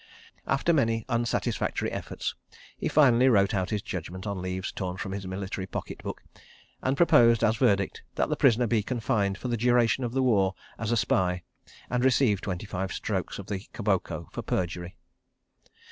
After 0.57 0.73
many 0.73 1.05
unsatisfactory 1.09 1.91
efforts, 1.91 2.33
he 2.75 2.87
finally 2.87 3.29
wrote 3.29 3.53
out 3.53 3.69
his 3.69 3.83
judgment 3.83 4.25
on 4.25 4.41
leaves 4.41 4.71
torn 4.71 4.97
from 4.97 5.11
his 5.11 5.27
military 5.27 5.67
pocket 5.67 5.99
book, 6.01 6.23
and 6.81 6.97
proposed, 6.97 7.43
as 7.43 7.57
verdict, 7.57 8.01
that 8.15 8.27
the 8.27 8.35
prisoner 8.35 8.65
be 8.65 8.81
confined 8.81 9.37
for 9.37 9.47
the 9.47 9.55
duration 9.57 10.03
of 10.03 10.13
the 10.13 10.23
war 10.23 10.55
as 10.79 10.91
a 10.91 10.97
spy, 10.97 11.43
and 11.87 12.03
receive 12.03 12.41
twenty 12.41 12.65
five 12.65 12.91
strokes 12.91 13.37
of 13.37 13.45
the 13.45 13.59
kiboko 13.75 14.25
for 14.31 14.41
perjury. 14.41 14.95